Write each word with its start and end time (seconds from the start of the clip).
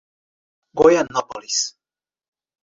Goianápolis 0.79 1.59